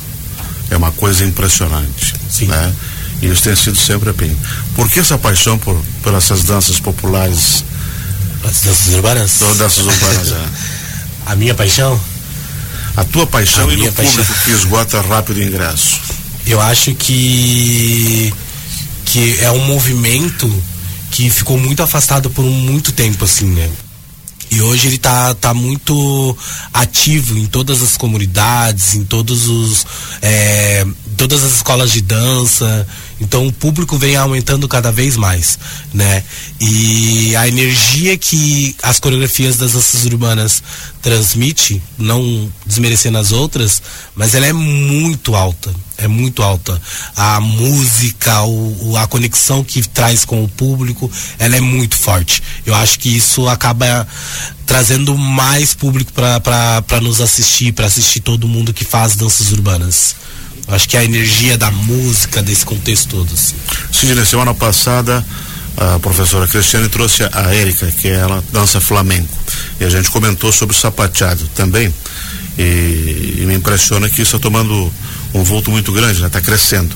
É 0.70 0.78
uma 0.78 0.92
coisa 0.92 1.26
impressionante. 1.26 2.14
Sim. 2.30 2.46
Né? 2.46 2.74
E 3.22 3.28
isso 3.28 3.44
tem 3.44 3.56
sido 3.56 3.78
sempre 3.78 4.10
assim. 4.12 4.38
Por 4.76 4.90
que 4.90 5.00
essa 5.00 5.18
paixão 5.18 5.58
por, 5.58 5.82
por 6.04 6.14
essas 6.14 6.44
danças 6.44 6.80
populares? 6.80 7.64
As 8.44 8.62
danças 8.62 8.94
urbanas? 8.94 9.40
Danças 9.58 9.86
urbanas, 9.86 10.32
é. 10.32 10.46
A 11.26 11.36
minha 11.36 11.54
paixão? 11.54 12.00
A 12.98 13.04
tua 13.06 13.28
paixão 13.28 13.70
a 13.70 13.74
e 13.74 13.78
do 13.78 13.94
paixão. 13.94 14.16
público 14.16 14.44
que 14.44 14.52
esgota 14.52 15.02
rápido 15.02 15.38
o 15.38 15.44
ingresso? 15.44 16.02
Eu 16.46 16.60
acho 16.60 16.94
que 16.96 18.34
que 19.06 19.40
é 19.40 19.52
um 19.52 19.66
movimento 19.66 20.52
que 21.12 21.30
ficou 21.30 21.58
muito 21.58 21.82
afastado 21.82 22.30
por 22.30 22.44
muito 22.44 22.92
tempo 22.92 23.24
assim, 23.24 23.46
né? 23.46 23.70
E 24.50 24.62
hoje 24.62 24.88
ele 24.88 24.98
tá, 24.98 25.34
tá 25.36 25.54
muito 25.54 26.38
ativo 26.74 27.38
em 27.38 27.46
todas 27.46 27.82
as 27.82 27.98
comunidades, 27.98 28.96
em 28.96 29.04
todos 29.04 29.48
os. 29.48 29.86
É, 30.22 30.86
todas 31.18 31.44
as 31.44 31.56
escolas 31.56 31.92
de 31.92 32.02
dança. 32.02 32.88
Então 33.20 33.48
o 33.48 33.52
público 33.52 33.98
vem 33.98 34.16
aumentando 34.16 34.68
cada 34.68 34.92
vez 34.92 35.18
mais, 35.18 35.58
né? 35.92 36.24
E 36.62 37.36
a 37.36 37.48
energia 37.48 38.16
que 38.18 38.76
as 38.84 39.00
coreografias 39.00 39.58
das 39.58 39.74
danças 39.74 40.06
urbanas 40.06 40.62
transmite, 41.02 41.82
não 41.98 42.52
desmerecendo 42.66 43.18
as 43.18 43.32
outras, 43.32 43.82
mas 44.16 44.36
ela 44.36 44.46
é 44.46 44.54
muito 44.54 45.36
alta, 45.36 45.74
é 45.98 46.08
muito 46.08 46.44
alta. 46.44 46.80
A 47.16 47.40
música, 47.40 48.44
o, 48.44 48.96
a 48.98 49.08
conexão 49.08 49.64
que 49.64 49.82
traz 49.88 50.24
com 50.24 50.44
o 50.44 50.48
público, 50.48 51.12
ela 51.40 51.56
é 51.56 51.62
muito 51.62 51.98
forte. 51.98 52.44
Eu 52.66 52.76
acho 52.76 53.00
que 53.00 53.10
isso 53.10 53.48
acaba 53.48 54.08
trazendo 54.68 55.18
mais 55.18 55.74
público 55.74 56.12
para 56.14 57.02
nos 57.02 57.20
assistir, 57.20 57.72
para 57.72 57.88
assistir 57.88 58.20
todo 58.20 58.48
mundo 58.48 58.74
que 58.74 58.86
faz 58.86 59.16
danças 59.16 59.52
urbanas. 59.52 60.16
Acho 60.68 60.90
que 60.90 60.98
é 60.98 61.02
a 61.02 61.06
energia 61.06 61.58
da 61.58 61.72
música, 61.72 62.42
desse 62.42 62.66
contexto 62.66 63.10
todo. 63.10 63.34
Assim. 63.34 63.56
Sidney, 63.92 64.26
semana 64.26 64.54
passada 64.54 65.26
a 65.78 66.00
professora 66.00 66.48
Cristiane 66.48 66.90
trouxe 66.90 67.24
a 67.32 67.54
Érica, 67.54 67.86
que 67.92 68.08
ela 68.08 68.44
dança 68.52 68.82
flamenco. 68.82 69.38
E 69.80 69.86
a 69.86 69.90
gente 69.90 70.10
comentou 70.10 70.52
sobre 70.52 70.76
o 70.76 70.80
sapateado 70.80 71.48
também. 71.54 71.94
E, 72.58 73.38
e 73.38 73.44
me 73.46 73.54
impressiona 73.54 74.10
que 74.10 74.24
isso 74.24 74.36
está 74.36 74.40
tomando 74.40 74.92
um 75.36 75.44
vulto 75.44 75.70
muito 75.70 75.92
grande, 75.92 76.26
está 76.26 76.40
né? 76.40 76.44
crescendo. 76.44 76.96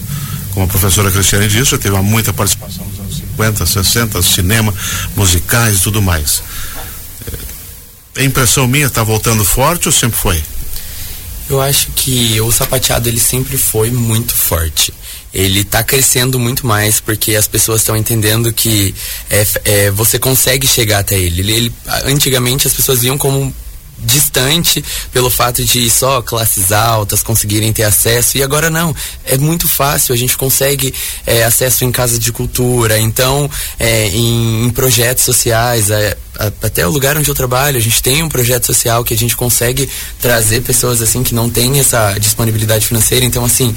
Como 0.51 0.65
a 0.65 0.67
professora 0.67 1.11
Cristiane 1.11 1.47
disse, 1.47 1.71
já 1.71 1.77
teve 1.77 1.95
muita 2.01 2.33
participação 2.33 2.83
nos 2.87 2.99
anos 2.99 3.17
50, 3.17 3.65
60, 3.67 4.21
cinema, 4.23 4.73
musicais 5.15 5.77
e 5.77 5.81
tudo 5.81 6.01
mais. 6.01 6.41
É, 8.17 8.21
a 8.21 8.23
impressão 8.23 8.67
minha 8.67 8.87
está 8.87 9.03
voltando 9.03 9.45
forte 9.45 9.87
ou 9.87 9.91
sempre 9.91 10.19
foi? 10.19 10.43
Eu 11.51 11.59
acho 11.59 11.91
que 11.91 12.39
o 12.39 12.49
sapateado 12.49 13.09
ele 13.09 13.19
sempre 13.19 13.57
foi 13.57 13.91
muito 13.91 14.33
forte. 14.33 14.93
Ele 15.33 15.59
está 15.59 15.83
crescendo 15.83 16.39
muito 16.39 16.65
mais 16.65 17.01
porque 17.01 17.35
as 17.35 17.45
pessoas 17.45 17.81
estão 17.81 17.97
entendendo 17.97 18.53
que 18.53 18.95
é, 19.29 19.45
é, 19.65 19.91
você 19.91 20.17
consegue 20.17 20.65
chegar 20.65 20.99
até 20.99 21.19
ele. 21.19 21.41
ele. 21.41 21.51
ele. 21.51 21.73
Antigamente 22.05 22.67
as 22.67 22.73
pessoas 22.73 23.01
viam 23.01 23.17
como 23.17 23.53
distante 24.03 24.83
pelo 25.11 25.29
fato 25.29 25.63
de 25.63 25.89
só 25.89 26.21
classes 26.21 26.71
altas 26.71 27.23
conseguirem 27.23 27.71
ter 27.71 27.83
acesso. 27.83 28.37
E 28.37 28.43
agora 28.43 28.69
não. 28.69 28.95
É 29.25 29.37
muito 29.37 29.67
fácil. 29.67 30.13
A 30.13 30.17
gente 30.17 30.37
consegue 30.37 30.93
é, 31.25 31.43
acesso 31.43 31.83
em 31.85 31.91
casa 31.91 32.19
de 32.19 32.31
cultura 32.31 32.99
então 32.99 33.49
é, 33.79 34.07
em, 34.09 34.65
em, 34.65 34.69
projetos 34.69 35.23
sociais 35.23 35.89
é, 35.89 36.17
até 36.61 36.85
o 36.85 36.89
lugar 36.89 37.17
onde 37.17 37.29
eu 37.29 37.35
trabalho 37.35 37.77
a 37.77 37.81
gente 37.81 38.01
tem 38.01 38.23
um 38.23 38.29
projeto 38.29 38.65
social 38.65 39.03
que 39.03 39.13
a 39.13 39.17
gente 39.17 39.35
consegue 39.35 39.89
trazer 40.19 40.61
pessoas 40.61 41.01
assim 41.01 41.23
que 41.23 41.35
não 41.35 41.49
têm 41.49 41.79
essa 41.79 42.17
disponibilidade 42.17 42.87
financeira. 42.87 43.25
Então 43.25 43.45
assim 43.45 43.75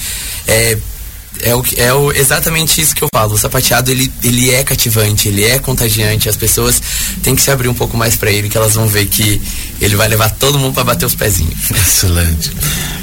é, 1.40 1.54
o, 1.54 1.64
é 1.76 1.92
o, 1.92 2.12
exatamente 2.12 2.80
isso 2.80 2.94
que 2.94 3.02
eu 3.02 3.08
falo. 3.12 3.34
O 3.34 3.38
sapateado 3.38 3.90
ele, 3.90 4.10
ele 4.22 4.50
é 4.50 4.62
cativante, 4.62 5.28
ele 5.28 5.44
é 5.44 5.58
contagiante. 5.58 6.28
As 6.28 6.36
pessoas 6.36 6.80
têm 7.22 7.34
que 7.34 7.42
se 7.42 7.50
abrir 7.50 7.68
um 7.68 7.74
pouco 7.74 7.96
mais 7.96 8.16
para 8.16 8.30
ele, 8.30 8.48
que 8.48 8.56
elas 8.56 8.74
vão 8.74 8.86
ver 8.86 9.06
que 9.06 9.40
ele 9.80 9.96
vai 9.96 10.08
levar 10.08 10.30
todo 10.30 10.58
mundo 10.58 10.74
para 10.74 10.84
bater 10.84 11.06
os 11.06 11.14
pezinhos. 11.14 11.70
Excelente. 11.70 12.52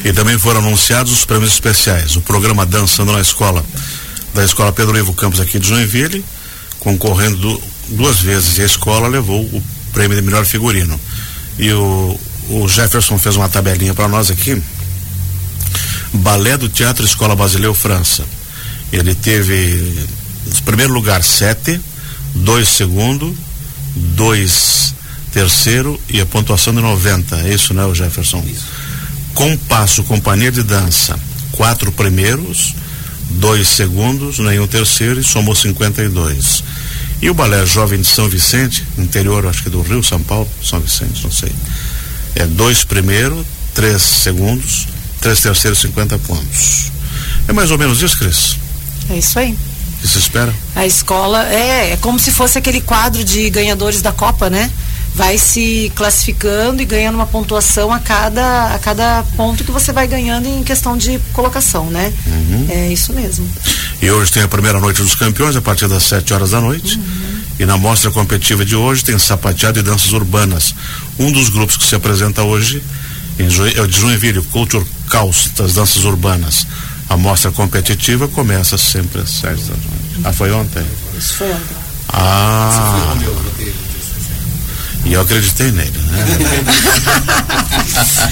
E 0.04 0.14
também 0.14 0.38
foram 0.38 0.60
anunciados 0.60 1.12
os 1.12 1.26
prêmios 1.26 1.52
especiais. 1.52 2.16
O 2.16 2.22
programa 2.22 2.66
Dançando 2.66 3.12
na 3.12 3.22
Escola, 3.22 3.64
da 4.34 4.44
Escola 4.44 4.72
Pedro 4.72 4.98
Ivo 4.98 5.14
Campos 5.14 5.40
aqui 5.40 5.60
de 5.60 5.68
Joinville, 5.68 6.24
concorrendo 6.80 7.38
do, 7.38 7.64
duas 7.90 8.20
vezes. 8.20 8.58
E 8.58 8.62
a 8.62 8.66
escola 8.66 9.08
levou 9.08 9.42
o 9.42 9.64
prêmio 9.92 10.16
de 10.16 10.24
melhor 10.24 10.46
figurino. 10.46 11.00
E 11.60 11.72
o, 11.74 12.20
o 12.50 12.68
Jefferson 12.68 13.18
fez 13.18 13.36
uma 13.36 13.50
tabelinha 13.50 13.94
para 13.94 14.08
nós 14.08 14.32
aqui 14.32 14.62
Balé 16.14 16.58
do 16.58 16.70
Teatro 16.70 17.06
Escola 17.06 17.36
Basileu 17.36 17.74
França. 17.74 18.26
Ele 18.92 19.16
teve, 19.16 20.08
em 20.48 20.62
primeiro 20.66 20.94
lugar, 20.94 21.24
sete, 21.24 21.80
dois 22.36 22.68
segundo, 22.68 23.36
dois 23.96 24.94
terceiro 25.32 26.00
e 26.10 26.20
a 26.20 26.26
pontuação 26.26 26.74
de 26.74 26.82
90. 26.82 27.36
É 27.48 27.54
isso, 27.54 27.74
né, 27.74 27.84
Jefferson? 27.94 28.44
Isso. 28.46 28.66
Compasso, 29.34 30.04
companhia 30.04 30.52
de 30.52 30.62
dança, 30.62 31.18
quatro 31.54 31.92
primeiros, 31.92 32.76
dois 33.30 33.68
segundos, 33.68 34.40
nenhum 34.40 34.68
terceiro 34.68 35.20
e 35.20 35.24
somou 35.24 35.56
52. 35.56 36.64
E 37.22 37.30
o 37.30 37.34
Balé 37.34 37.66
Jovem 37.66 38.02
de 38.02 38.08
São 38.08 38.28
Vicente, 38.28 38.86
interior, 38.98 39.46
acho 39.46 39.64
que 39.64 39.70
do 39.70 39.82
Rio, 39.82 40.04
São 40.04 40.22
Paulo, 40.22 40.50
São 40.62 40.80
Vicente, 40.80 41.24
não 41.24 41.32
sei. 41.32 41.52
É 42.36 42.46
dois 42.46 42.84
primeiros, 42.84 43.46
três 43.74 44.02
segundos, 44.02 44.88
três 45.22 45.40
terceiros, 45.40 45.80
50 45.80 46.18
pontos. 46.20 46.92
É 47.48 47.54
mais 47.54 47.72
ou 47.72 47.78
menos 47.78 48.02
isso, 48.02 48.18
Cris? 48.18 48.58
É 49.10 49.18
isso 49.18 49.38
aí. 49.40 49.52
O 49.52 50.02
que 50.02 50.08
se 50.08 50.18
espera? 50.18 50.54
A 50.76 50.86
escola 50.86 51.48
é, 51.48 51.92
é 51.92 51.98
como 51.98 52.20
se 52.20 52.32
fosse 52.32 52.58
aquele 52.58 52.82
quadro 52.82 53.24
de 53.24 53.50
ganhadores 53.50 54.02
da 54.02 54.12
Copa, 54.12 54.50
né? 54.50 54.70
Vai 55.14 55.38
se 55.38 55.92
classificando 55.96 56.82
e 56.82 56.86
ganhando 56.86 57.16
uma 57.16 57.28
pontuação 57.28 57.92
a 57.92 58.00
cada, 58.00 58.74
a 58.74 58.80
cada 58.80 59.24
ponto 59.36 59.64
que 59.64 59.72
você 59.72 59.92
vai 59.92 60.08
ganhando 60.08 60.48
em 60.48 60.64
questão 60.64 60.98
de 60.98 61.20
colocação, 61.34 61.86
né? 61.92 62.12
Uhum. 62.26 62.68
É 62.70 62.88
isso 62.92 63.14
mesmo. 63.14 63.48
E 64.02 64.10
hoje 64.10 64.32
tem 64.32 64.42
a 64.42 64.48
primeira 64.48 64.80
noite 64.80 65.02
dos 65.02 65.14
campeões 65.14 65.56
a 65.56 65.62
partir 65.62 65.88
das 65.88 66.04
7 66.04 66.34
horas 66.34 66.52
da 66.52 66.62
noite. 66.62 66.98
Uhum. 66.98 67.42
E 67.60 67.66
na 67.66 67.78
mostra 67.78 68.10
competitiva 68.10 68.66
de 68.66 68.76
hoje 68.76 69.04
tem 69.04 69.20
sapateado 69.20 69.80
e 69.80 69.84
danças 69.84 70.14
urbanas. 70.14 70.74
Um 71.20 71.32
dos 71.32 71.50
grupos 71.50 71.78
que 71.78 71.86
se 71.86 71.94
apresenta 71.94 72.42
hoje 72.42 72.82
é 73.38 73.88
de 73.88 74.00
Joinville, 74.00 74.42
Culture 74.44 74.86
Caos 75.12 75.50
das 75.58 75.74
danças 75.74 76.06
urbanas. 76.06 76.66
A 77.10 77.18
mostra 77.18 77.52
competitiva 77.52 78.30
começa 78.30 78.78
sempre 78.78 79.22
às 79.22 79.30
sete 79.30 79.62
da 79.64 79.74
noite. 79.74 80.22
Ah, 80.24 80.32
foi 80.32 80.52
ontem? 80.54 80.86
Isso 81.18 81.34
foi 81.34 81.52
ontem. 81.52 81.76
Ah. 82.08 83.18
E 85.04 85.12
eu 85.12 85.20
acreditei 85.20 85.70
nele, 85.72 85.98
né? 85.98 86.26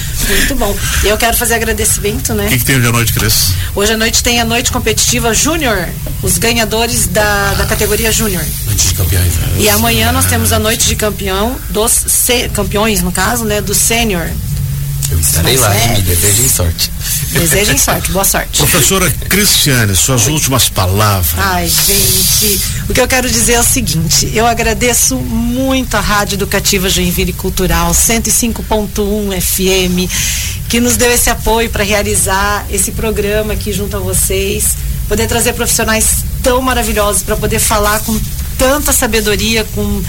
Muito 0.30 0.54
bom. 0.54 0.74
E 1.04 1.08
eu 1.08 1.18
quero 1.18 1.36
fazer 1.36 1.54
agradecimento, 1.54 2.32
né? 2.32 2.46
O 2.46 2.48
que, 2.48 2.58
que, 2.58 2.64
tem 2.64 2.76
hoje 2.76 2.86
à 2.86 2.92
noite, 2.92 3.12
Cris? 3.12 3.52
Hoje 3.74 3.92
à 3.92 3.96
noite 3.98 4.22
tem 4.22 4.40
a 4.40 4.44
noite 4.44 4.72
competitiva 4.72 5.34
Júnior, 5.34 5.86
os 6.22 6.38
ganhadores 6.38 7.06
da, 7.08 7.52
da 7.54 7.66
categoria 7.66 8.10
Júnior. 8.10 8.42
Noite 8.64 8.88
de 8.88 8.94
campeões. 8.94 9.34
Né? 9.34 9.56
E 9.58 9.68
amanhã 9.68 10.12
nós 10.12 10.24
temos 10.26 10.50
a 10.52 10.58
noite 10.58 10.86
de 10.86 10.96
campeão, 10.96 11.58
dos 11.68 12.04
campeões, 12.54 13.02
no 13.02 13.12
caso, 13.12 13.44
né? 13.44 13.60
Do 13.60 13.74
sênior. 13.74 14.30
Eu 15.10 15.18
estarei 15.18 15.56
lá, 15.56 15.74
é. 15.74 15.96
me 15.96 16.02
desejem 16.02 16.48
sorte. 16.48 16.90
Desejem 17.32 17.76
sorte, 17.76 18.12
boa 18.12 18.24
sorte. 18.24 18.58
Professora 18.58 19.10
Cristiane, 19.28 19.96
suas 19.96 20.28
últimas 20.28 20.68
palavras. 20.68 21.32
Ai, 21.36 21.68
gente, 21.68 22.60
o 22.88 22.94
que 22.94 23.00
eu 23.00 23.08
quero 23.08 23.28
dizer 23.28 23.54
é 23.54 23.60
o 23.60 23.64
seguinte: 23.64 24.30
eu 24.32 24.46
agradeço 24.46 25.16
muito 25.16 25.96
a 25.96 26.00
Rádio 26.00 26.36
Educativa 26.36 26.88
Joinville 26.88 27.32
Cultural 27.32 27.90
105.1 27.90 29.40
FM, 29.40 30.10
que 30.68 30.78
nos 30.78 30.96
deu 30.96 31.10
esse 31.10 31.28
apoio 31.28 31.68
para 31.70 31.82
realizar 31.82 32.64
esse 32.70 32.92
programa 32.92 33.54
aqui 33.54 33.72
junto 33.72 33.96
a 33.96 34.00
vocês, 34.00 34.76
poder 35.08 35.26
trazer 35.26 35.54
profissionais 35.54 36.24
tão 36.40 36.62
maravilhosos 36.62 37.22
para 37.22 37.36
poder 37.36 37.58
falar 37.58 37.98
com 38.00 38.18
tanta 38.56 38.92
sabedoria, 38.92 39.64
com 39.74 40.02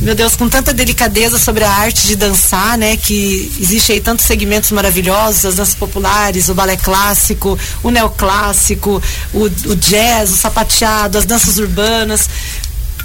meu 0.00 0.14
Deus, 0.14 0.34
com 0.34 0.48
tanta 0.48 0.72
delicadeza 0.72 1.38
sobre 1.38 1.62
a 1.62 1.70
arte 1.70 2.06
de 2.06 2.16
dançar, 2.16 2.78
né? 2.78 2.96
Que 2.96 3.52
existe 3.60 3.92
aí 3.92 4.00
tantos 4.00 4.24
segmentos 4.24 4.70
maravilhosos, 4.70 5.44
as 5.44 5.56
danças 5.56 5.74
populares, 5.74 6.48
o 6.48 6.54
balé 6.54 6.76
clássico, 6.76 7.58
o 7.82 7.90
neoclássico, 7.90 9.02
o, 9.34 9.42
o 9.44 9.76
jazz, 9.76 10.30
o 10.30 10.36
sapateado, 10.36 11.18
as 11.18 11.26
danças 11.26 11.58
urbanas. 11.58 12.30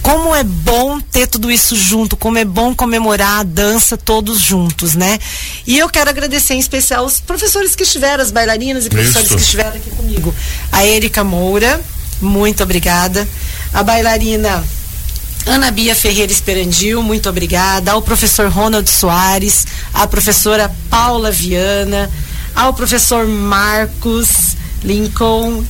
Como 0.02 0.34
é 0.34 0.44
bom 0.44 1.02
ter 1.02 1.28
tudo 1.28 1.52
isso 1.52 1.76
junto, 1.76 2.16
como 2.16 2.38
é 2.38 2.46
bom 2.46 2.74
comemorar 2.74 3.40
a 3.40 3.44
dança 3.44 3.98
todos 3.98 4.40
juntos, 4.40 4.96
né? 4.96 5.20
E 5.68 5.78
eu 5.78 5.90
quero 5.90 6.10
agradecer 6.10 6.54
em 6.54 6.60
especial 6.60 7.06
os 7.06 7.20
professores 7.20 7.76
que 7.76 7.84
estiveram, 7.84 8.24
as 8.24 8.32
bailarinas 8.32 8.86
e 8.86 8.90
professores 8.90 9.26
isso. 9.26 9.36
que 9.36 9.42
estiveram 9.42 9.76
aqui 9.76 9.90
comigo. 9.90 10.34
A 10.72 10.86
Erika 10.86 11.26
Moura, 11.26 11.82
muito 12.22 12.64
obrigada. 12.64 13.28
A 13.74 13.84
bailarina 13.84 14.64
Ana 15.46 15.70
Bia 15.70 15.96
Ferreira 15.96 16.32
Esperandil, 16.32 17.04
muito 17.04 17.30
obrigada. 17.30 17.92
Ao 17.92 18.02
professor 18.02 18.50
Ronald 18.50 18.90
Soares, 18.90 19.66
à 19.94 20.08
professora 20.08 20.74
Paula 20.90 21.30
Viana, 21.30 22.10
ao 22.56 22.74
professor 22.74 23.28
Marcos 23.28 24.56
Lincoln, 24.84 25.64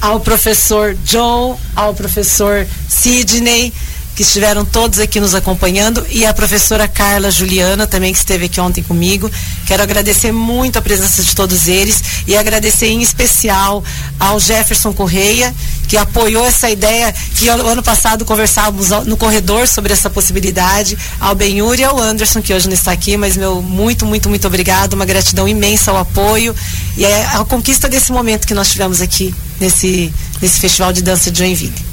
ao 0.00 0.20
professor 0.20 0.96
Joe, 1.04 1.56
ao 1.76 1.92
professor 1.92 2.66
Sidney, 2.88 3.72
que 4.18 4.22
estiveram 4.22 4.64
todos 4.64 4.98
aqui 4.98 5.20
nos 5.20 5.32
acompanhando, 5.32 6.04
e 6.10 6.26
a 6.26 6.34
professora 6.34 6.88
Carla 6.88 7.30
Juliana, 7.30 7.86
também 7.86 8.12
que 8.12 8.18
esteve 8.18 8.46
aqui 8.46 8.60
ontem 8.60 8.82
comigo, 8.82 9.30
Quero 9.68 9.82
agradecer 9.82 10.32
muito 10.32 10.78
a 10.78 10.82
presença 10.82 11.22
de 11.22 11.36
todos 11.36 11.68
eles 11.68 12.02
e 12.26 12.34
agradecer 12.34 12.86
em 12.86 13.02
especial 13.02 13.84
ao 14.18 14.40
Jefferson 14.40 14.94
Correia, 14.94 15.54
que 15.86 15.94
apoiou 15.94 16.46
essa 16.46 16.70
ideia 16.70 17.14
que 17.34 17.48
ano 17.50 17.82
passado 17.82 18.24
conversávamos 18.24 18.88
no 19.04 19.14
corredor 19.14 19.68
sobre 19.68 19.92
essa 19.92 20.08
possibilidade, 20.08 20.96
ao 21.20 21.34
Benhur 21.34 21.78
e 21.78 21.84
ao 21.84 22.00
Anderson, 22.00 22.40
que 22.40 22.54
hoje 22.54 22.66
não 22.66 22.72
está 22.72 22.92
aqui, 22.92 23.18
mas 23.18 23.36
meu 23.36 23.60
muito, 23.60 24.06
muito, 24.06 24.30
muito 24.30 24.46
obrigado, 24.46 24.94
uma 24.94 25.04
gratidão 25.04 25.46
imensa 25.46 25.90
ao 25.90 25.98
apoio 25.98 26.56
e 26.96 27.04
é 27.04 27.26
a 27.26 27.44
conquista 27.44 27.90
desse 27.90 28.10
momento 28.10 28.46
que 28.46 28.54
nós 28.54 28.70
tivemos 28.70 29.02
aqui 29.02 29.34
nesse, 29.60 30.10
nesse 30.40 30.58
Festival 30.60 30.94
de 30.94 31.02
Dança 31.02 31.30
de 31.30 31.40
Joinville. 31.40 31.87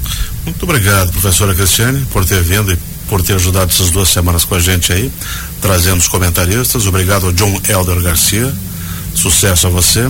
Muito 0.46 0.62
obrigado, 0.62 1.10
professora 1.10 1.54
Cristiane, 1.54 2.06
por 2.12 2.24
ter 2.24 2.40
vindo 2.40 2.72
e 2.72 2.78
por 3.08 3.20
ter 3.20 3.34
ajudado 3.34 3.70
essas 3.70 3.90
duas 3.90 4.08
semanas 4.08 4.44
com 4.44 4.54
a 4.54 4.60
gente 4.60 4.92
aí, 4.92 5.10
trazendo 5.60 5.98
os 5.98 6.08
comentaristas. 6.08 6.86
Obrigado 6.86 7.26
ao 7.26 7.32
John 7.32 7.60
Elder 7.68 8.00
Garcia. 8.00 8.52
Sucesso 9.14 9.66
a 9.66 9.70
você. 9.70 10.08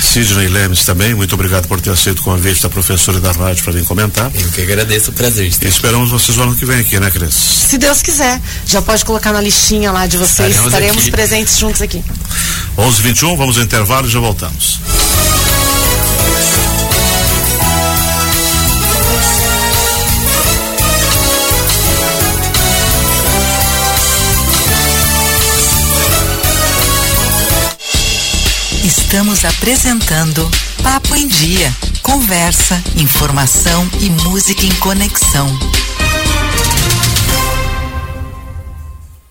Sidney 0.00 0.48
Lemes 0.48 0.84
também, 0.84 1.14
muito 1.14 1.34
obrigado 1.34 1.66
por 1.66 1.80
ter 1.80 1.90
aceito 1.90 2.20
o 2.20 2.22
convite 2.22 2.62
da 2.62 2.68
professora 2.68 3.18
e 3.18 3.20
da 3.20 3.32
rádio 3.32 3.62
para 3.62 3.72
vir 3.72 3.84
comentar. 3.84 4.30
Eu 4.34 4.48
que 4.50 4.62
agradeço 4.62 5.10
o 5.10 5.14
prazer. 5.14 5.46
E 5.46 5.66
esperamos 5.66 6.10
vocês 6.10 6.36
no 6.36 6.44
ano 6.44 6.54
que 6.54 6.64
vem 6.64 6.80
aqui, 6.80 6.98
né, 6.98 7.10
Cris? 7.10 7.34
Se 7.34 7.76
Deus 7.76 8.00
quiser, 8.00 8.40
já 8.66 8.80
pode 8.80 9.04
colocar 9.04 9.32
na 9.32 9.40
listinha 9.40 9.92
lá 9.92 10.06
de 10.06 10.16
vocês. 10.16 10.50
Estaremos, 10.50 10.66
Estaremos 10.66 11.10
presentes 11.10 11.58
juntos 11.58 11.82
aqui. 11.82 12.02
11:21, 12.76 13.36
vamos 13.36 13.58
ao 13.58 13.64
intervalo 13.64 14.06
e 14.06 14.10
já 14.10 14.20
voltamos. 14.20 14.80
Estamos 28.90 29.44
apresentando 29.44 30.50
Papo 30.82 31.14
em 31.14 31.28
Dia. 31.28 31.72
Conversa, 32.02 32.82
informação 32.96 33.88
e 34.00 34.10
música 34.10 34.66
em 34.66 34.74
conexão. 34.80 35.46